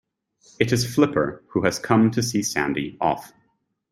It 0.59 0.71
is 0.71 0.91
Flipper, 0.91 1.43
who 1.49 1.61
has 1.63 1.77
come 1.77 2.09
to 2.09 2.23
see 2.23 2.41
Sandy 2.41 2.97
off. 2.99 3.31